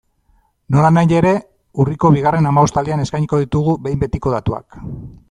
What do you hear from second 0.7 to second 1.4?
Nolanahi ere,